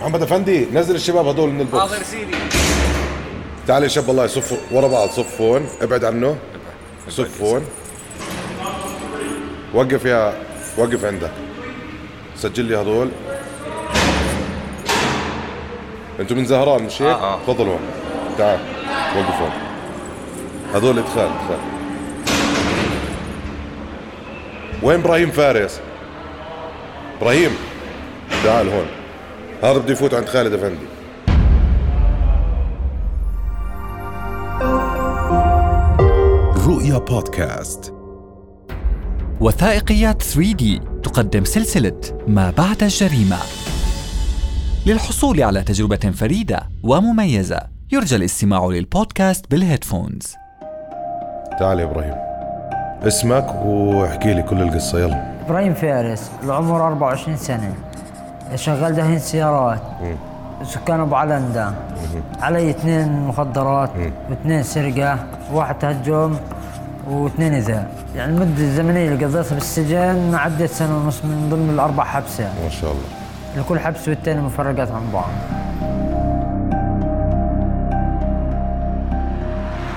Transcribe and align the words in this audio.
محمد 0.00 0.22
افندي 0.22 0.66
نزل 0.72 0.94
الشباب 0.94 1.26
هدول 1.26 1.50
من 1.50 1.60
البوكس. 1.60 1.80
حاضر 1.80 2.02
سيدي 2.02 2.36
تعال 3.66 3.82
يا 3.82 3.88
شاب 3.88 4.10
الله 4.10 4.24
يصفوا 4.24 4.58
ورا 4.70 4.88
بعض 4.88 5.08
صفون. 5.08 5.66
ابعد 5.82 6.04
عنه. 6.04 6.36
صفون. 7.08 7.64
وقف 9.74 10.04
يا 10.04 10.34
وقف 10.78 11.04
عندك 11.04 11.30
سجل 12.36 12.64
لي 12.64 12.76
هذول. 12.76 13.08
أنتوا 16.20 16.36
من 16.36 16.44
زهران 16.44 16.82
مش 16.82 17.02
هيك؟ 17.02 17.10
آه، 17.10 17.34
آه. 17.34 17.38
تفضلوا. 17.42 17.72
هون. 17.72 17.80
تعال 18.38 18.58
وقف 19.16 19.40
هون 19.40 19.50
هذول 20.74 20.98
ادخال 20.98 21.24
ادخال 21.24 21.58
وين 24.82 25.00
إبراهيم 25.00 25.30
فارس؟ 25.30 25.80
إبراهيم. 27.20 27.56
تعال 28.44 28.68
هون. 28.68 28.86
هذا 29.62 29.78
بده 29.78 29.92
يفوت 29.92 30.14
عند 30.14 30.26
خالد 30.26 30.52
أفندي. 30.52 30.86
رؤيا 36.66 36.98
بودكاست. 36.98 37.94
وثائقيات 39.40 40.22
3D 40.22 40.64
تقدم 41.02 41.44
سلسلة 41.44 42.00
ما 42.28 42.52
بعد 42.58 42.82
الجريمة. 42.82 43.38
للحصول 44.86 45.42
على 45.42 45.62
تجربة 45.62 45.96
فريدة 45.96 46.60
ومميزة، 46.82 47.60
يرجى 47.92 48.16
الاستماع 48.16 48.66
للبودكاست 48.66 49.50
بالهيدفونز. 49.50 50.34
تعال 51.58 51.80
يا 51.80 51.84
إبراهيم. 51.84 52.14
اسمك 53.06 53.46
واحكي 53.64 54.34
لي 54.34 54.42
كل 54.42 54.62
القصة. 54.62 54.98
يلا. 54.98 55.36
إبراهيم 55.46 55.74
فارس 55.74 56.30
العمر 56.44 56.86
24 56.86 57.36
سنة. 57.36 57.74
شغال 58.54 58.94
دهين 58.94 59.18
سيارات. 59.18 59.80
سكان 60.64 61.00
أبو 61.00 61.14
علندة 61.14 61.72
علي 62.40 62.70
اثنين 62.70 63.26
مخدرات 63.26 63.90
واثنين 64.30 64.62
سرقة 64.62 65.18
واحد 65.52 65.78
تهجم 65.78 66.36
واثنين 67.10 67.54
إذاء. 67.54 67.90
يعني 68.16 68.32
المدة 68.32 68.62
الزمنية 68.62 69.08
اللي 69.08 69.24
قضيتها 69.24 69.54
بالسجن 69.54 70.34
عدت 70.34 70.70
سنة 70.70 70.96
ونص 70.96 71.24
من 71.24 71.48
ضمن 71.50 71.70
الأربع 71.70 72.04
حبسات 72.04 72.50
ما 72.64 72.68
شاء 72.68 72.90
الله. 72.90 73.02
لكل 73.56 73.78
حبس 73.78 74.08
والتاني 74.08 74.40
مفرقات 74.40 74.90
عن 74.90 75.02
بعض. 75.12 75.30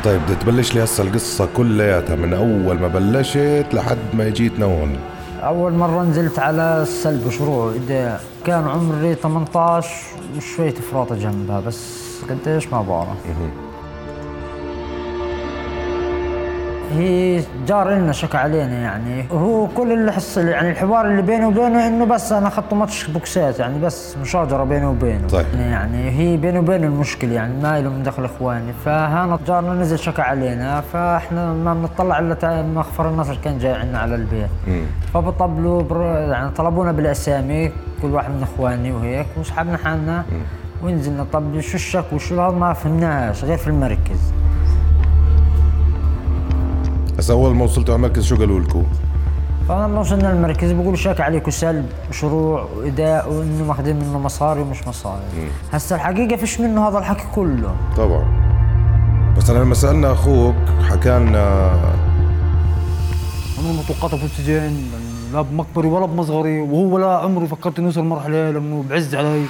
طيب 0.04 0.22
بدي 0.22 0.36
تبلش 0.36 0.76
لي 0.76 0.84
هسه 0.84 1.04
القصة 1.04 1.48
كلياتها. 1.58 2.16
من 2.16 2.34
أول 2.34 2.80
ما 2.80 2.88
بلشت 2.88 3.66
لحد 3.74 3.98
ما 4.14 4.30
جيتنا 4.30 4.66
هون. 4.66 4.96
أول 5.44 5.74
مرة 5.74 6.04
نزلت 6.04 6.40
على 6.40 6.82
السلب 6.82 7.30
شروع. 7.30 7.74
كان 8.46 8.68
عمري 8.68 9.16
18 9.16 9.90
وشويه 10.38 10.72
فراطة 10.74 11.16
جنبها 11.16 11.60
بس 11.60 12.00
قديش 12.30 12.68
ما 12.68 12.82
بعرف 12.82 13.18
هي 16.92 17.44
جار 17.68 17.90
لنا 17.90 18.12
شكى 18.12 18.38
علينا 18.38 18.80
يعني. 18.80 19.26
هو 19.32 19.68
كل 19.68 19.92
اللي 19.92 20.12
حصل 20.12 20.48
يعني 20.48 20.70
الحوار 20.72 21.06
اللي 21.06 21.22
بيني 21.22 21.46
وبينه 21.46 21.88
إنه 21.88 22.06
بس 22.06 22.32
أنا 22.32 22.48
اخذت 22.48 22.74
ماتش 22.74 23.08
بوكسات 23.08 23.60
يعني 23.60 23.80
بس 23.80 24.18
مشاجرة 24.18 24.64
بيني 24.64 24.86
وبينه. 24.86 25.28
طيب. 25.28 25.46
يعني 25.60 26.10
هي 26.10 26.38
بيني 26.38 26.60
وبينه 26.60 26.88
المشكلة 26.88 27.34
يعني 27.34 27.54
ما 27.64 27.82
له 27.82 27.90
من 27.90 28.04
دخل 28.04 28.26
إخواني. 28.26 28.74
فهنا 28.86 29.40
جارنا 29.48 29.74
نزل 29.74 30.00
شكى 30.00 30.22
علينا 30.22 30.82
فإحنا 30.82 31.54
ما 31.54 31.74
بنطلع 31.74 32.20
إلا 32.20 32.34
تا- 32.34 32.62
مخفر 32.62 33.10
النصر 33.10 33.38
كان 33.44 33.58
جاي 33.58 33.74
عندنا 33.74 34.00
على 34.00 34.16
البيت. 34.16 34.50
فبطبلوا 35.14 35.82
بر... 35.82 36.02
يعني 36.32 36.50
طلبونا 36.50 36.92
بالأسامي 36.92 37.72
كل 38.02 38.08
واحد 38.08 38.30
من 38.32 38.44
إخواني 38.44 38.92
وهيك 38.92 39.28
وسحبنا 39.38 39.78
حالنا 39.78 40.24
ونزلنا. 40.84 41.26
طب 41.34 41.60
شو 41.60 41.76
الشك؟ 41.76 42.06
وشو 42.14 42.42
هذا 42.42 42.56
ما 42.58 42.74
فهمناهاش 42.74 43.44
غير 43.44 43.58
في 43.58 43.68
المركز. 43.68 44.34
هسه 47.20 47.34
أول 47.34 47.56
ما 47.56 47.64
وصلتوا 47.64 47.94
على 47.94 48.04
المركز 48.04 48.26
شو 48.26 48.36
قالوا 48.36 48.60
لكم؟ 48.60 48.84
فلما 49.70 50.00
وصلنا 50.00 50.32
المركز 50.32 50.72
بيقولوا 50.72 50.96
شاك 50.96 51.22
عليكم 51.22 51.52
سلب 51.52 51.90
وشروع 52.10 52.68
واداء 52.78 53.34
وإنه 53.34 53.64
ماخذين 53.64 53.96
منه 53.96 54.20
مصاري 54.20 54.62
ومش 54.62 54.88
مصاري. 54.88 55.22
هسه 55.74 55.96
الحقيقة 55.96 56.36
فيش 56.36 56.60
منه 56.60 56.88
هذا 56.88 56.98
الحكي 56.98 57.24
كله. 57.36 57.76
طبعا. 57.98 58.26
بس 59.38 59.50
أنا 59.50 59.60
لما 59.60 59.74
سألنا 59.74 60.12
أخوك 60.14 60.56
حكى 60.90 61.10
لنا 61.10 61.72
عمري 63.60 63.78
ما 63.78 63.84
توقعت 63.88 64.14
افوت 64.14 64.30
سجن 64.38 64.54
يعني 64.54 64.82
لا 65.34 65.42
بمكبري 65.42 65.88
ولا 65.88 66.06
بمصغري 66.06 66.62
وهو 66.62 66.98
لا 66.98 67.18
عمري 67.18 67.48
فكرت 67.48 67.80
اني 67.80 67.88
اوصل 67.88 68.00
المرحله 68.00 68.52
لأنه 68.52 68.84
بعز 68.90 69.16
علي. 69.16 69.46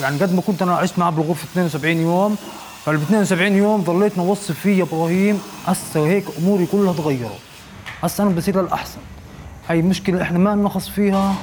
يعني 0.00 0.18
قد 0.18 0.34
ما 0.34 0.40
كنت 0.40 0.62
أنا 0.62 0.76
عشت 0.76 0.98
معه 0.98 1.10
بالغرفة 1.10 1.44
72 1.44 1.96
يوم 1.96 2.36
فال 2.86 2.94
72 2.94 3.52
يوم 3.52 3.80
ضليت 3.80 4.18
نوصف 4.18 4.60
فيه 4.60 4.78
يا 4.78 4.82
إبراهيم 4.82 5.40
هسه 5.66 6.06
هيك 6.06 6.24
أموري 6.38 6.66
كلها 6.66 6.92
تغيرت. 6.92 7.38
هسه 8.02 8.24
أنا 8.24 8.30
بصير 8.30 8.62
للأحسن. 8.62 8.98
هاي 9.68 9.82
مشكلة 9.82 10.22
إحنا 10.22 10.38
ما 10.38 10.54
نخص 10.54 10.88
فيها. 10.88 11.34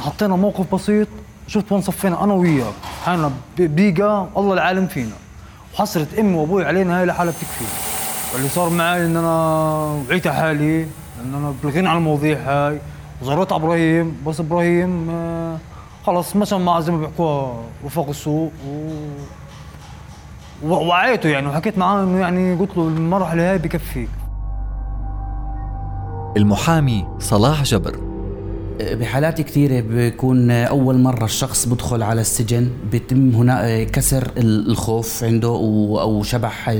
حطينا 0.00 0.36
موقف 0.36 0.74
بسيط. 0.74 1.08
شفت 1.46 1.72
وين 1.72 1.82
صفينا؟ 1.82 2.24
أنا 2.24 2.34
وياك. 2.34 2.72
حالنا 3.04 3.30
بيقى 3.58 4.26
الله 4.36 4.54
العالم 4.54 4.86
فينا. 4.86 5.14
وحصرت 5.74 6.18
أمي 6.18 6.34
وأبوي 6.34 6.64
علينا 6.64 7.00
هاي 7.00 7.06
لحالها 7.06 7.32
بتكفي. 7.32 7.64
واللي 8.34 8.48
صار 8.48 8.70
معي 8.70 9.06
إن 9.06 9.16
أنا 9.16 10.02
وعيت 10.08 10.28
حالي 10.28 10.82
إن 11.24 11.34
أنا 11.34 11.54
بلغينا 11.62 11.90
عن 11.90 11.96
المواضيع 11.96 12.38
هاي. 12.46 12.78
وزرت 13.22 13.52
على 13.52 13.62
إبراهيم. 13.62 14.16
بس 14.26 14.40
إبراهيم 14.40 15.10
آه، 15.10 15.58
خلص 16.06 16.36
مشى 16.36 16.58
مع 16.58 16.80
زي 16.80 16.92
ما 16.92 16.98
بيحكوها 16.98 17.62
رفاق 17.84 18.08
السوق. 18.08 18.52
و 18.68 18.90
و- 20.64 20.68
وعيته 20.74 21.28
يعني 21.28 21.46
وحكيت 21.46 21.78
معاه 21.78 22.04
إنه 22.04 22.18
يعني 22.20 22.54
قلت 22.54 22.76
له 22.76 22.88
المرحلة 22.88 23.50
هاي 23.50 23.58
بكفيك. 23.58 24.08
المحامي 26.36 27.04
صلاح 27.18 27.62
جبر. 27.62 27.96
بحالات 28.80 29.40
كثيرة 29.40 29.80
بيكون 29.80 30.50
أول 30.50 30.98
مرة 30.98 31.24
الشخص 31.24 31.66
بدخل 31.66 32.02
على 32.02 32.20
السجن 32.20 32.70
بيتم 32.90 33.30
هنا 33.30 33.84
كسر 33.84 34.30
الخوف 34.36 35.24
عنده 35.24 35.48
أو 35.48 36.22
شبح 36.22 36.74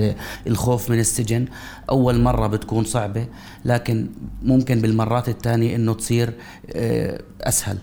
الخوف 0.47 0.91
من 0.91 0.99
السجن. 0.99 1.45
أول 1.91 2.21
مرة 2.21 2.47
بتكون 2.47 2.85
صعبة 2.85 3.27
لكن 3.65 4.07
ممكن 4.43 4.81
بالمرات 4.81 5.29
الثانية 5.29 5.77
إنه 5.77 5.95
تصير 5.95 6.33
آه، 6.77 7.21
أسهل. 7.41 7.79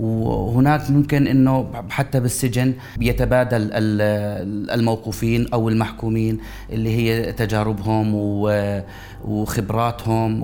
وهناك 0.00 0.90
ممكن 0.90 1.26
إنه 1.26 1.66
حتى 1.90 2.20
بالسجن 2.20 2.74
بيتبادل 2.96 3.62
ال- 3.72 4.70
الموقوفين 4.70 5.46
أو 5.52 5.68
المحكومين 5.68 6.38
اللي 6.72 6.96
هي 6.96 7.32
تجاربهم 7.32 8.14
و- 8.14 8.80
وخبراتهم 9.24 10.40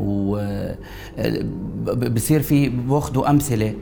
وبصير 1.87 2.43
في 2.43 2.69
باخذوا 2.69 3.31
امثله 3.31 3.75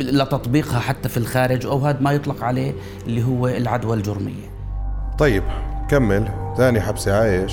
لتطبيقها 0.00 0.78
حتى 0.80 1.08
في 1.08 1.16
الخارج 1.16 1.66
أو 1.66 1.78
هذا 1.78 1.98
ما 2.00 2.12
يطلق 2.12 2.44
عليه 2.44 2.72
اللي 3.06 3.22
هو 3.24 3.48
العدوى 3.48 3.96
الجرمية. 3.96 4.48
طيب 5.18 5.42
كمل. 5.88 6.28
ثاني 6.56 6.80
حبسة 6.80 7.16
عايش؟ 7.20 7.52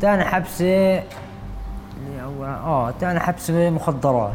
ثاني 0.00 0.24
حبسة 0.24 1.02
آه 2.42 2.94
ثاني 3.00 3.20
حبسة 3.20 3.70
مخدرات. 3.70 4.32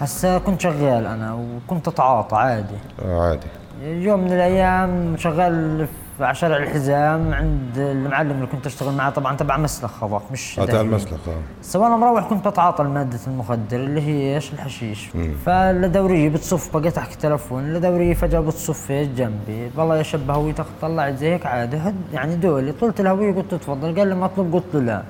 هسه 0.00 0.38
كنت 0.38 0.60
شغال 0.60 1.06
أنا 1.06 1.34
وكنت 1.34 1.88
أتعاطى 1.88 2.36
عادي. 2.36 2.74
آه 3.04 3.28
عادي. 3.28 3.46
يوم 3.82 4.20
من 4.20 4.32
الأيام 4.32 5.16
شغال 5.16 5.86
في 6.18 6.24
على 6.24 6.34
شارع 6.34 6.56
الحزام 6.56 7.34
عند 7.34 7.78
المعلم 7.78 8.30
اللي 8.30 8.46
كنت 8.46 8.66
أشتغل 8.66 8.94
معه 8.94 9.10
طبعا 9.10 9.36
تبع 9.36 9.56
مسلخ 9.56 10.04
هذاك 10.04 10.22
مش 10.32 10.58
آه 10.60 10.64
تعال 10.64 10.76
دهني. 10.76 10.94
مسلخ 10.94 11.28
آه. 11.28 11.40
سو 11.62 11.86
أنا 11.86 11.96
مروح 11.96 12.28
كنت 12.28 12.48
بتعاطى 12.48 12.82
المادة 12.82 13.18
المخدر 13.26 13.76
اللي 13.76 14.00
هي 14.00 14.34
إيش؟ 14.34 14.52
الحشيش. 14.52 15.08
فالدورية 15.46 16.28
بتصف 16.28 16.76
بقيت 16.76 16.98
أحكي 16.98 17.16
تلفون 17.16 17.76
الدورية 17.76 18.14
فجأة 18.14 18.40
بتصف 18.40 18.90
إيش 18.90 19.08
جنبي. 19.08 19.70
والله 19.76 19.96
يا 19.96 20.02
شب 20.02 20.30
هويتك 20.30 20.66
طلعت 20.82 21.14
زي 21.14 21.32
هيك 21.32 21.46
عادي 21.46 21.76
هد 21.76 21.94
يعني 22.12 22.36
دولي. 22.36 22.72
طلت 22.72 23.00
الهوية 23.00 23.34
قلت 23.34 23.52
له 23.52 23.58
تفضل 23.58 23.98
قال 23.98 24.08
لي 24.08 24.14
مطلوب؟ 24.14 24.54
قلت 24.54 24.74
له 24.74 24.80
لا. 24.80 25.02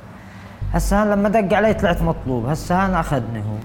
هسه 0.72 1.04
لما 1.04 1.28
دق 1.28 1.56
علي 1.56 1.74
طلعت 1.74 2.02
مطلوب 2.02 2.46
هسه 2.46 3.00
أخذني 3.00 3.38
هو. 3.38 3.56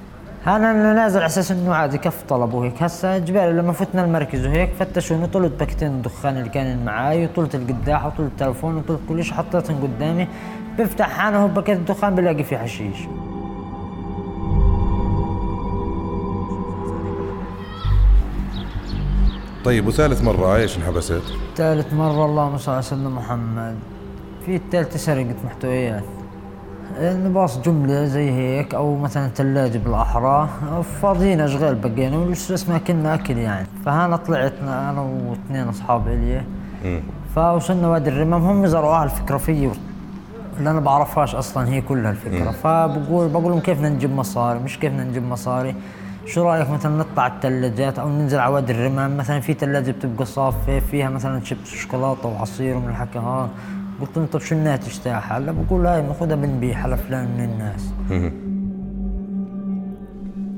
أنا 0.47 0.93
نازل 0.93 1.17
على 1.17 1.25
أساس 1.25 1.51
إنه 1.51 1.73
عادي 1.73 1.97
كف 1.97 2.23
طلب 2.29 2.53
وهيك 2.53 2.83
هسه 2.83 3.17
جبالي 3.17 3.53
لما 3.53 3.73
فتنا 3.73 4.05
المركز 4.05 4.45
وهيك 4.45 4.69
فتشوني 4.79 5.27
طلت 5.27 5.59
باكتين 5.59 5.87
الدخان 5.87 6.37
اللي 6.37 6.49
كانوا 6.49 6.83
معاي 6.83 7.25
وطلت 7.25 7.55
القداح 7.55 8.05
وطلت 8.05 8.19
التلفون 8.19 8.77
وطلت 8.77 8.99
كل 9.09 9.23
شيء 9.23 9.33
حطيتهم 9.33 9.81
قدامي. 9.83 10.27
بفتح 10.79 11.09
حانه 11.09 11.45
باكيت 11.45 11.77
الدخان 11.77 12.15
بلاقي 12.15 12.43
فيه 12.43 12.57
حشيش. 12.57 12.97
طيب 19.65 19.87
وثالث 19.87 20.21
مرة 20.21 20.47
عايش 20.47 20.77
انحبست 20.77 21.21
ثالث 21.55 21.93
مرة 21.93 22.25
اللهم 22.25 22.57
صل 22.57 22.71
على 22.71 22.81
سيدنا 22.81 23.09
محمد. 23.09 23.75
في 24.45 24.55
الثالثة 24.55 24.97
سرقة 24.97 25.35
محتويات 25.45 26.03
نباص 27.01 27.59
جملة 27.59 28.05
زي 28.05 28.31
هيك 28.31 28.75
أو 28.75 28.97
مثلا 28.97 29.27
ثلاجة 29.27 29.77
بالأحرى 29.77 30.49
فاضيين 31.01 31.41
أشغال 31.41 31.75
بقينا 31.75 32.17
والأساس 32.17 32.69
ما 32.69 32.77
كنا 32.77 33.13
أكل 33.13 33.37
يعني. 33.37 33.67
فهنا 33.85 34.15
طلعت 34.15 34.53
أنا 34.61 35.01
واثنين 35.01 35.67
أصحاب 35.67 36.07
إلي. 36.07 36.41
فوصلنا 37.35 37.87
وادي 37.87 38.09
الرمام 38.09 38.43
هم 38.43 38.67
زرعوها 38.67 39.03
الفكرة 39.03 39.37
فيي 39.37 39.71
اللي 40.59 40.69
أنا 40.69 40.79
بعرفهاش 40.79 41.35
أصلا 41.35 41.67
هي 41.67 41.81
كلها 41.81 42.11
الفكرة. 42.11 42.51
فبقول 42.51 43.29
بقول 43.29 43.51
لهم 43.51 43.59
كيف 43.59 43.81
نجيب 43.81 44.11
مصاري؟ 44.15 44.59
مش 44.59 44.79
كيف 44.79 44.93
نجيب 44.93 45.23
مصاري؟ 45.23 45.75
شو 46.25 46.43
رأيك 46.43 46.69
مثلا 46.69 46.97
نطلع 46.97 47.27
الثلاجات 47.27 47.99
أو 47.99 48.09
ننزل 48.09 48.39
على 48.39 48.53
وادي 48.53 48.71
الرمام 48.73 49.17
مثلا 49.17 49.39
في 49.39 49.53
ثلاجة 49.53 49.91
بتبقى 49.91 50.25
صافيه 50.25 50.79
فيها 50.79 51.09
مثلا 51.09 51.43
شيبس 51.43 51.67
شوكولاتة 51.67 52.29
وعصير 52.29 52.77
ومن 52.77 52.89
الحكي 52.89 53.19
هذا 53.19 53.49
قلت 54.01 54.17
لهم 54.17 54.25
طب 54.25 54.39
شو 54.39 54.55
الناتج 54.55 54.97
تاعها؟ 55.03 55.37
هلا 55.37 55.51
بقول 55.51 55.85
هاي 55.85 56.01
بناخذها 56.01 56.35
بنبيعها 56.35 56.87
لفلان 56.87 57.27
من 57.37 57.43
الناس. 57.43 57.93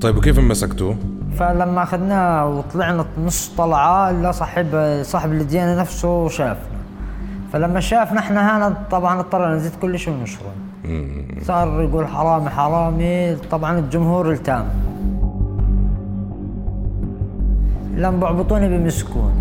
طيب 0.00 0.16
وكيف 0.16 0.38
مسكتوه؟ 0.38 0.96
فلما 1.36 1.82
أخذناه 1.82 2.48
وطلعنا 2.48 3.04
نص 3.24 3.48
طلعة 3.48 4.10
إلا 4.10 4.32
صاحب 4.32 5.00
صاحب 5.02 5.32
الديانة 5.32 5.80
نفسه 5.80 6.28
شافنا. 6.28 6.76
فلما 7.52 7.80
شافنا 7.80 8.20
إحنا 8.20 8.56
هنا 8.56 8.76
طبعا 8.90 9.20
اضطرينا 9.20 9.54
نزيد 9.54 9.72
كل 9.82 9.98
شيء 9.98 10.14
ونشره 10.14 10.52
صار 11.42 11.82
يقول 11.82 12.06
حرامي 12.06 12.50
حرامي. 12.50 13.34
طبعا 13.34 13.78
الجمهور 13.78 14.32
التام. 14.32 14.66
لما 17.94 18.20
بعبطوني 18.20 18.78
بمسكوني. 18.78 19.32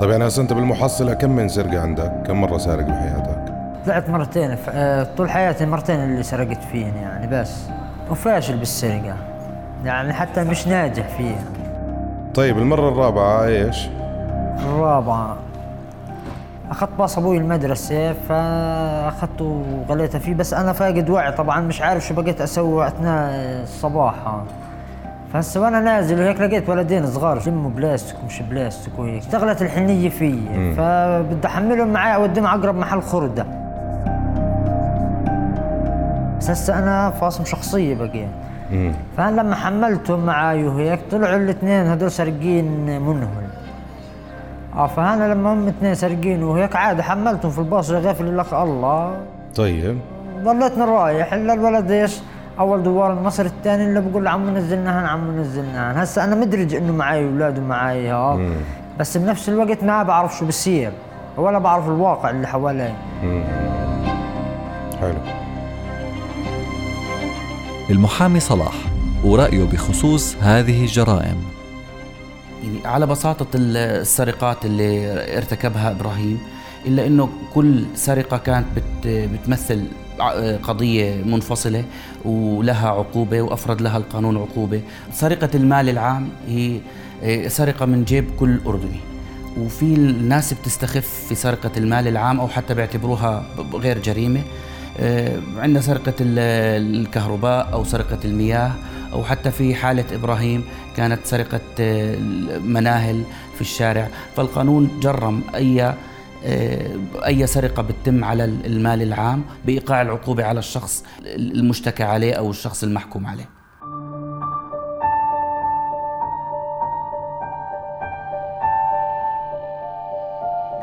طيب 0.00 0.10
يعني 0.10 0.26
هسه 0.26 0.42
انت 0.42 0.52
بالمحصله 0.52 1.14
كم 1.14 1.30
من 1.30 1.48
سرقة 1.48 1.80
عندك؟ 1.80 2.22
كم 2.26 2.40
مرة 2.40 2.58
سارق 2.58 2.84
بحياتك؟ 2.84 3.54
طلعت 3.86 4.10
مرتين 4.10 4.56
آه، 4.68 5.06
طول 5.16 5.30
حياتي 5.30 5.66
مرتين 5.66 6.00
اللي 6.00 6.22
سرقت 6.22 6.62
فيهن 6.72 6.96
يعني 6.96 7.26
بس 7.26 7.56
وفاشل 8.10 8.56
بالسرقة 8.56 9.16
يعني 9.84 10.12
حتى 10.12 10.44
مش 10.44 10.68
ناجح 10.68 11.08
فيها 11.08 11.44
طيب 12.34 12.58
المرة 12.58 12.88
الرابعة 12.88 13.44
إيش؟ 13.44 13.88
الرابعة 14.66 15.36
أخذت 16.70 16.90
باص 16.98 17.18
أبوي 17.18 17.36
المدرسة 17.36 18.12
فأخذته 18.12 19.64
وغليته 19.88 20.18
فيه 20.18 20.34
بس 20.34 20.54
أنا 20.54 20.72
فاقد 20.72 21.10
وعي 21.10 21.32
طبعا 21.32 21.60
مش 21.60 21.82
عارف 21.82 22.06
شو 22.06 22.14
بقيت 22.14 22.40
أسوي 22.40 22.86
أثناء 22.86 23.30
الصباح. 23.62 24.14
فهسه 25.32 25.60
وأنا 25.60 25.80
نازل 25.80 26.20
وهيك 26.20 26.40
لقيت 26.40 26.68
ولدين 26.68 27.06
صغار 27.06 27.38
جموا 27.38 27.70
بلاستيك 27.70 28.16
مش 28.26 28.42
بلاستيك 28.42 28.98
وهيك. 28.98 29.22
اشتغلت 29.22 29.62
الحنية 29.62 30.08
فيي. 30.08 30.74
فبدي 30.76 31.46
أحملهم 31.46 31.88
معي 31.88 32.14
أوديهم 32.14 32.46
على 32.46 32.60
أقرب 32.60 32.74
محل 32.74 33.02
خردة. 33.02 33.46
بس 36.38 36.50
هسه 36.50 36.78
أنا 36.78 37.10
فاصم 37.10 37.44
شخصية 37.44 37.94
بقيت 37.94 38.28
فأنا 39.16 39.40
لما 39.40 39.54
حملتهم 39.54 40.26
معاي 40.26 40.64
وهيك 40.64 41.00
طلعوا 41.10 41.36
الاثنين 41.36 41.86
هدول 41.86 42.10
سارقين 42.10 43.00
منهم. 43.00 43.28
آه 44.76 44.86
فانا 44.86 45.34
لما 45.34 45.52
هم 45.52 45.68
اثنين 45.68 45.94
سارقين 45.94 46.42
وهيك 46.42 46.76
عادي 46.76 47.02
حملتهم 47.02 47.50
في 47.50 47.58
الباص 47.58 47.90
غافل 47.90 48.38
لك 48.38 48.52
الله. 48.52 49.16
طيب. 49.56 49.98
ضليتني 50.44 50.84
رايح 50.84 51.32
إلا 51.32 51.52
الولد 51.52 51.90
إيش؟ 51.90 52.20
أول 52.60 52.82
دوار 52.82 53.12
النصر 53.12 53.44
الثاني 53.44 53.84
اللي 53.86 54.00
بقول 54.00 54.24
له 54.24 54.30
عمو 54.30 54.50
نزلناهن 54.50 55.06
عمو 55.06 55.32
نزلناهن 55.32 55.98
هسه 55.98 56.24
أنا 56.24 56.34
مدرج 56.36 56.74
إنه 56.74 56.92
معي 56.92 57.24
أولاد 57.24 57.58
ومعي 57.58 58.08
ها. 58.10 58.38
بس 58.98 59.16
بنفس 59.16 59.48
الوقت 59.48 59.84
ما 59.84 60.02
بعرف 60.02 60.38
شو 60.38 60.46
بصير 60.46 60.92
ولا 61.36 61.58
بعرف 61.58 61.86
الواقع 61.88 62.30
اللي 62.30 62.46
حوالي. 62.48 62.92
حلو. 65.00 65.18
المحامي 67.90 68.40
صلاح 68.40 68.74
ورأيه 69.24 69.64
بخصوص 69.64 70.36
هذه 70.40 70.80
الجرائم. 70.82 71.36
يعني 72.64 72.78
على 72.86 73.06
بساطة 73.06 73.46
ال- 73.54 73.76
السرقات 73.76 74.64
اللي 74.64 75.12
ارتكبها 75.36 75.90
إبراهيم 75.90 76.38
إلا 76.86 77.06
أنه 77.06 77.28
كل 77.54 77.84
سرقة 77.94 78.38
كانت 78.38 78.66
بت 78.76 79.06
بتمثل 79.06 79.84
قضية 80.62 81.22
منفصلة 81.24 81.84
ولها 82.24 82.88
عقوبة 82.88 83.42
وأفرد 83.42 83.82
لها 83.82 83.96
القانون 83.96 84.36
عقوبة. 84.36 84.80
سرقة 85.12 85.48
المال 85.54 85.88
العام 85.88 86.28
هي 86.48 86.80
إيه، 87.22 87.48
سرقة 87.48 87.86
من 87.86 88.04
جيب 88.04 88.24
كل 88.38 88.60
أردني. 88.66 89.00
وفي 89.58 89.82
الناس 89.82 90.54
بتستخف 90.54 91.24
في 91.28 91.34
سرقة 91.34 91.70
المال 91.76 92.08
العام 92.08 92.40
أو 92.40 92.48
حتى 92.48 92.74
بيعتبروها 92.74 93.44
غير 93.74 93.98
جريمة. 93.98 94.40
آه، 95.00 95.38
عندنا 95.58 95.80
سرقة 95.80 96.14
ال- 96.20 96.38
الكهرباء 97.00 97.72
أو 97.72 97.84
سرقة 97.84 98.18
المياه 98.24 98.72
أو 99.12 99.24
حتى 99.24 99.50
في 99.50 99.74
حالة 99.74 100.04
إبراهيم 100.12 100.64
كانت 100.96 101.18
سرقة 101.24 101.60
آه، 101.80 102.14
المناهل 102.14 103.22
في 103.54 103.60
الشارع. 103.60 104.08
فالقانون 104.36 105.00
جرم 105.02 105.42
أي 105.54 105.94
آه، 106.44 106.86
أي 107.26 107.46
سرقة 107.46 107.82
بتتم 107.82 108.24
على 108.24 108.44
المال 108.44 109.02
العام 109.02 109.42
بإيقاع 109.66 110.02
العقوبة 110.02 110.44
على 110.44 110.58
الشخص 110.58 111.04
المشتكى 111.36 112.02
عليه 112.02 112.34
أو 112.34 112.50
الشخص 112.50 112.82
المحكوم 112.82 113.26
عليه. 113.26 113.48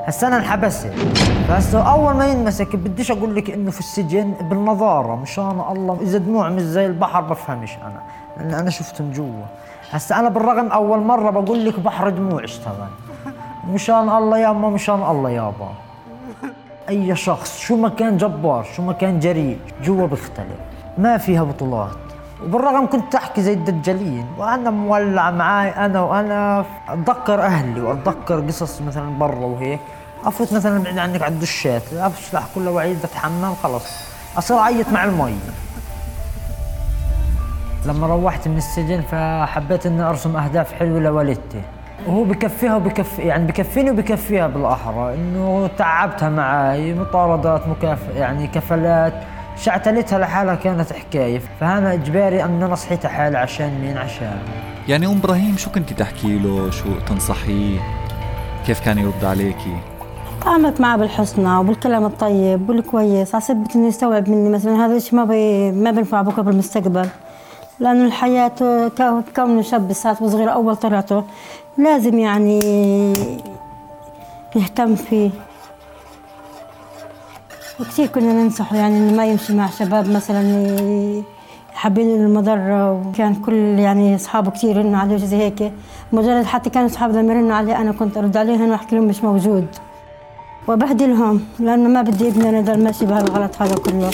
هسه 0.07 0.27
أنا 0.27 0.37
انحبست 0.37 0.87
فهسه 1.47 1.91
أول 1.91 2.13
ما 2.15 2.27
ينمسك 2.27 2.75
بديش 2.75 3.11
أقول 3.11 3.35
لك 3.35 3.49
إنه 3.49 3.71
في 3.71 3.79
السجن 3.79 4.33
بالنظارة 4.41 5.15
مشان 5.15 5.61
الله. 5.71 5.97
إذا 6.01 6.17
دموع 6.17 6.49
مش 6.49 6.61
زي 6.61 6.85
البحر 6.85 7.21
بفهمش 7.21 7.71
أنا 7.83 8.01
لأن 8.37 8.53
أنا 8.59 8.69
شفتهم 8.69 9.11
جوا. 9.11 9.45
هسه 9.91 10.19
أنا 10.19 10.29
بالرغم 10.29 10.67
أول 10.67 10.99
مرة 10.99 11.29
بقول 11.29 11.65
لك 11.65 11.79
بحر 11.79 12.09
دموع 12.09 12.43
اشتغل. 12.43 12.87
مشان 13.73 14.09
الله 14.09 14.37
ياما 14.37 14.69
مشان 14.69 15.01
الله 15.11 15.29
يابا 15.29 15.69
أي 16.89 17.15
شخص 17.15 17.59
شو 17.59 17.75
ما 17.75 17.89
كان 17.89 18.17
جبار 18.17 18.63
شو 18.75 18.81
ما 18.81 18.93
كان 18.93 19.19
جريء 19.19 19.59
جوا 19.83 20.07
بيختلف. 20.07 20.59
ما 20.97 21.17
فيها 21.17 21.43
بطولات 21.43 21.97
وبالرغم 22.43 22.85
كنت 22.85 23.15
أحكي 23.15 23.41
زي 23.41 23.53
الدجالين 23.53 24.25
وأنا 24.37 24.69
مولع 24.69 25.31
معاي 25.31 25.69
أنا 25.69 26.01
وأنا. 26.01 26.65
أتذكر 26.89 27.41
أهلي 27.41 27.81
وأتذكر 27.81 28.39
قصص 28.47 28.81
مثلا 28.81 29.09
برا 29.19 29.45
وهيك. 29.45 29.79
أفوت 30.25 30.53
مثلا 30.53 30.83
بعيد 30.83 30.97
عنك 30.97 31.21
على 31.21 31.33
الدشات 31.33 31.93
أفشلح 31.93 32.43
كل 32.55 32.67
وعيد 32.67 32.97
أتحمم 33.03 33.53
خلص 33.63 33.85
أصير 34.37 34.57
أعيط 34.57 34.89
مع 34.89 35.03
المي. 35.03 35.39
لما 37.85 38.07
روحت 38.07 38.47
من 38.47 38.57
السجن 38.57 39.01
فحبيت 39.01 39.85
إني 39.85 40.01
أرسم 40.03 40.37
أهداف 40.37 40.73
حلوة 40.73 40.99
لوالدتي. 40.99 41.61
وهو 42.07 42.23
بكفيها 42.23 42.75
وبكفي 42.75 43.21
يعني 43.21 43.47
بكفيني 43.47 43.91
وبكفيها 43.91 44.47
بالاحرى 44.47 45.13
إنه 45.13 45.69
تعبتها 45.77 46.29
معي 46.29 46.93
مطاردات 46.93 47.67
مكاف 47.67 47.99
يعني 48.15 48.47
كفلات. 48.47 49.13
شعتلتها 49.57 50.19
لحالها 50.19 50.55
كانت 50.55 50.93
حكاية. 50.93 51.41
فانا 51.59 51.93
إجباري 51.93 52.43
أن 52.43 52.63
أنا 52.63 52.75
صحيت 52.75 53.05
حالي 53.05 53.37
عشان 53.37 53.81
مين؟ 53.81 53.97
عشان. 53.97 54.37
يعني 54.87 55.07
أم 55.07 55.11
إبراهيم 55.17 55.57
شو 55.57 55.71
كنت 55.71 55.93
تحكي 55.93 56.39
له؟ 56.39 56.69
شو 56.71 56.85
تنصحيه؟ 57.09 57.79
كيف 58.67 58.79
كان 58.85 58.97
يرد 58.97 59.25
عليكي؟ 59.25 59.75
تعاملت 60.45 60.81
معه 60.81 60.97
بالحسنى 60.97 61.57
وبالكلام 61.57 62.05
الطيب 62.05 62.69
والكويس 62.69 63.35
على 63.35 63.43
سبة 63.43 63.67
إنه 63.75 63.87
يستوعب 63.87 64.29
مني 64.29 64.49
مثلا 64.49 64.85
هذا 64.85 64.95
الشيء 64.95 65.15
ما 65.15 65.25
بي 65.25 65.71
ما 65.71 65.91
بينفع 65.91 66.21
بكرة 66.21 66.41
بالمستقبل. 66.41 67.07
لأنه 67.79 68.05
الحياة 68.05 68.51
ك- 68.99 69.23
كونه 69.35 69.61
شاب 69.61 69.93
ساعات 69.93 70.21
وصغير 70.21 70.53
أول 70.53 70.75
طلعته 70.75 71.23
لازم 71.77 72.19
يعني 72.19 72.59
نهتم 74.55 74.95
فيه. 74.95 75.29
وكثير 77.79 78.07
كنا 78.07 78.33
ننصحه 78.33 78.75
يعني 78.75 78.97
إنه 78.97 79.17
ما 79.17 79.25
يمشي 79.25 79.53
مع 79.55 79.69
شباب 79.69 80.09
مثلا 80.09 81.23
حابين 81.73 82.15
المضرة 82.15 82.91
وكان 82.91 83.35
كل 83.35 83.53
يعني 83.55 84.15
أصحابه 84.15 84.51
كثير 84.51 84.77
يرنوا 84.77 84.99
عليه 84.99 85.17
زي 85.17 85.37
هيك. 85.37 85.71
مجرد 86.13 86.45
حتى 86.45 86.69
كانوا 86.69 86.87
اصحابه 86.87 87.21
لما 87.21 87.33
يرنوا 87.33 87.55
عليه 87.55 87.81
أنا 87.81 87.91
كنت 87.91 88.17
أرد 88.17 88.37
عليهم 88.37 88.69
وأحكي 88.69 88.95
لهم 88.95 89.05
مش 89.05 89.23
موجود. 89.23 89.67
وبهدلهم 90.67 91.41
لأنه 91.59 91.89
ما 91.89 92.01
بدي 92.01 92.27
ابني 92.27 92.57
يضل 92.57 92.83
ماشي 92.83 93.05
بهالغلط 93.05 93.61
هذا 93.61 93.75
كله. 93.75 94.11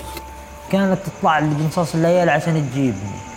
كانت 0.71 0.97
تطلع 1.05 1.39
بنصاص 1.39 1.95
الليالي 1.95 2.31
عشان 2.31 2.69
تجيبني. 2.71 3.32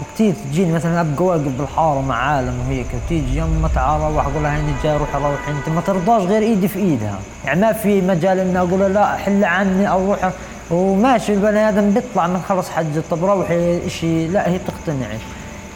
وكتير 0.00 0.34
تجيني 0.50 0.72
مثلا 0.72 1.00
أبقى 1.00 1.24
واقف 1.24 1.48
بالحارة 1.58 2.00
مع 2.00 2.16
عالم 2.16 2.54
وهيك 2.60 2.86
وتيجي 2.94 3.38
يما 3.38 3.68
تعال 3.74 4.00
روح 4.00 4.26
أقول 4.26 4.42
لها 4.42 4.56
هيني 4.56 4.72
جاي 4.84 4.96
روحي 4.96 5.18
روحي 5.18 5.50
أنت 5.50 5.68
ما 5.68 5.80
ترضاش 5.80 6.22
غير 6.22 6.42
إيدي 6.42 6.68
في 6.68 6.78
إيدها. 6.78 7.18
يعني 7.44 7.60
ما 7.60 7.72
في 7.72 8.00
مجال 8.00 8.38
إني 8.38 8.58
أقول 8.58 8.80
لا 8.94 9.16
حل 9.16 9.44
عني 9.44 9.90
أو 9.90 10.10
روحي 10.10 10.30
وماشي 10.70 11.34
البني 11.34 11.68
آدم 11.68 11.90
بيطلع 11.90 12.26
من 12.26 12.42
خلص 12.48 12.70
حجة 12.70 13.02
طب 13.10 13.24
روحي 13.24 13.86
إشي 13.86 14.28
لا 14.28 14.48
هي 14.48 14.58
بتقتنعي. 14.58 15.18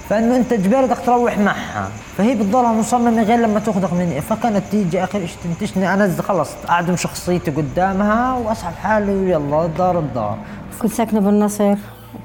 فإنه 0.08 0.36
أنت 0.36 0.52
اجباري 0.52 0.86
بدك 0.86 0.98
تروح 1.06 1.38
معها 1.38 1.88
فهي 2.18 2.34
بتضلها 2.34 2.72
مصممة 2.72 3.22
غير 3.22 3.38
لما 3.38 3.60
تأخذك 3.60 3.92
مني. 3.92 4.20
فكانت 4.20 4.62
تيجي 4.70 5.04
اخر 5.04 5.18
شيء 5.26 5.36
تنتشني 5.44 5.94
أنا 5.94 6.14
خلص 6.22 6.50
أعدم 6.68 6.96
شخصيتي 6.96 7.50
قدامها 7.50 8.32
وأسحب 8.32 8.74
حالي 8.82 9.12
ويلا 9.12 9.64
الدار 9.64 9.98
الدار. 9.98 10.36
كنت 10.82 10.92
ساكنة 10.92 11.20
بالنصر 11.20 11.74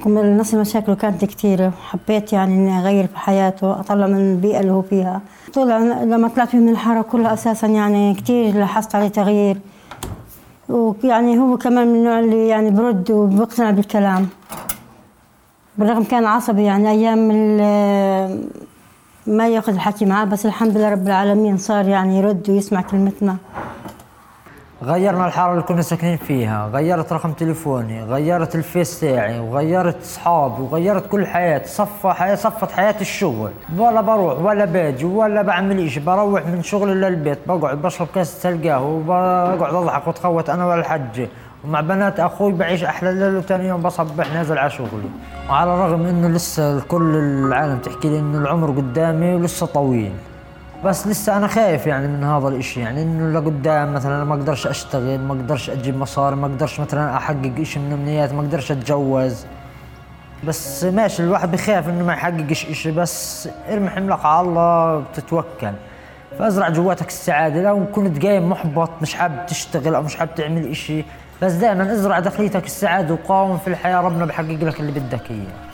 كم- 0.03 0.17
النصر 0.17 0.59
مشاكله 0.59 0.95
كانت 0.95 1.25
كثيرة 1.25 1.71
حبيت 1.89 2.33
يعني 2.33 2.53
إني 2.55 2.79
أغير 2.79 3.07
في 3.07 3.17
حياته 3.19 3.79
أطلع 3.79 4.07
من 4.07 4.31
البيئة 4.31 4.59
اللي 4.59 4.71
هو 4.71 4.81
فيها. 4.81 5.21
طلع 5.53 5.77
لما 6.03 6.27
طلعت 6.27 6.55
من 6.55 6.69
الحارة 6.69 7.01
كلها 7.01 7.33
أساسا 7.33 7.67
يعني 7.67 8.13
كثير 8.13 8.55
لاحظت 8.55 8.95
عليه 8.95 9.07
تغيير. 9.07 9.57
ويعني 10.69 11.39
هو 11.39 11.57
كمان 11.57 11.87
من 11.87 11.95
النوع 11.95 12.19
اللي 12.19 12.47
يعني 12.47 12.69
برد 12.69 13.11
وبيقتنع 13.11 13.71
بالكلام. 13.71 14.27
بالرغم 15.77 16.03
كان 16.03 16.25
عصبي 16.25 16.63
يعني 16.63 16.89
أيام 16.89 17.19
ما 19.27 19.47
يأخذ 19.47 19.73
الحكي 19.73 20.05
معاه 20.05 20.25
بس 20.25 20.45
الحمد 20.45 20.77
لله 20.77 20.89
رب 20.89 21.07
العالمين 21.07 21.57
صار 21.57 21.87
يعني 21.87 22.17
يرد 22.17 22.49
ويسمع 22.49 22.81
كلمتنا. 22.81 23.35
غيرنا 24.83 25.27
الحارة 25.27 25.51
اللي 25.51 25.63
كنا 25.63 25.81
ساكنين 25.81 26.17
فيها 26.17 26.69
غيرت 26.73 27.13
رقم 27.13 27.31
تليفوني 27.31 28.03
غيرت 28.03 28.55
الفيس 28.55 28.99
تاعي 28.99 29.39
وغيرت 29.39 30.01
اصحابي 30.01 30.61
وغيرت 30.61 31.07
كل 31.07 31.27
حياتي 31.27 31.69
صفى 31.69 32.09
حياة 32.09 32.35
صفت 32.35 32.71
حياتي 32.71 33.01
الشغل. 33.01 33.51
ولا 33.77 34.01
بروح 34.01 34.39
ولا 34.39 34.65
باجي 34.65 35.05
ولا 35.05 35.41
بعمل 35.41 35.85
إشي 35.85 35.99
بروح 35.99 36.45
من 36.45 36.63
شغلي 36.63 36.93
للبيت 36.93 37.39
بقعد 37.47 37.81
بشرب 37.81 38.07
كاسة 38.15 38.49
القهوة 38.49 38.89
وبقعد 39.53 39.73
أضحك 39.73 40.07
واتخوت 40.07 40.49
أنا 40.49 40.65
والحجة 40.65 41.27
ومع 41.65 41.81
بنات 41.81 42.19
أخوي 42.19 42.51
بعيش 42.51 42.83
أحلى 42.83 43.13
ليل 43.13 43.35
وثاني 43.35 43.67
يوم 43.67 43.81
بصبح 43.81 44.33
نازل 44.33 44.57
على 44.57 44.69
شغلي. 44.69 45.09
وعلى 45.49 45.73
الرغم 45.73 46.05
إنه 46.05 46.27
لسه 46.27 46.81
كل 46.81 47.15
العالم 47.15 47.77
تحكي 47.77 48.09
لي 48.09 48.19
إنه 48.19 48.37
العمر 48.37 48.67
قدامي 48.71 49.35
ولسه 49.35 49.65
طويل. 49.65 50.13
بس 50.85 51.07
لسه 51.07 51.37
أنا 51.37 51.47
خايف 51.47 51.87
يعني 51.87 52.07
من 52.07 52.23
هذا 52.23 52.47
الإشي. 52.47 52.79
يعني 52.79 53.01
إنه 53.01 53.39
لقدام 53.39 53.93
مثلا 53.93 54.23
ما 54.23 54.35
أقدرش 54.35 54.67
أشتغل 54.67 55.19
ما 55.19 55.33
أقدرش 55.33 55.69
أجيب 55.69 55.97
مصاري 55.97 56.35
ما 56.35 56.47
أقدرش 56.47 56.79
مثلا 56.79 57.17
أحقق 57.17 57.53
إشي 57.59 57.79
من 57.79 57.93
امنياتي 57.93 58.33
ما 58.33 58.41
أقدرش 58.41 58.71
أتجوز. 58.71 59.45
بس 60.47 60.83
ماشي 60.83 61.23
الواحد 61.23 61.51
بخاف 61.51 61.89
إنه 61.89 62.03
ما 62.03 62.13
يحققش 62.13 62.65
إشي 62.65 62.91
بس 62.91 63.49
ارمي 63.69 63.89
حملك 63.89 64.25
على 64.25 64.47
الله 64.47 64.99
بتتوكل 64.99 65.71
فأزرع 66.39 66.69
جواتك 66.69 67.07
السعادة. 67.07 67.61
لو 67.61 67.85
كنت 67.91 68.25
قايم 68.25 68.49
محبط 68.49 68.89
مش 69.01 69.13
حابب 69.13 69.45
تشتغل 69.45 69.95
أو 69.95 70.01
مش 70.01 70.15
حابب 70.15 70.35
تعمل 70.35 70.67
إشي 70.67 71.05
بس 71.41 71.51
دائما 71.51 71.93
ازرع 71.93 72.19
داخليتك 72.19 72.65
السعادة 72.65 73.13
وقاوم 73.13 73.57
في 73.57 73.67
الحياة. 73.67 74.01
ربنا 74.01 74.25
بحقق 74.25 74.63
لك 74.63 74.79
اللي 74.79 74.91
بدك 74.91 75.31
إياه. 75.31 75.69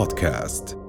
بودكاست. 0.00 0.79